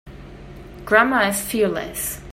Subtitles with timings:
[0.83, 2.21] Grandma is fearless.